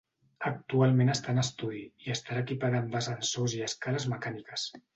[0.51, 4.69] Actualment està en estudi, i estarà equipada amb ascensors i escales mecàniques.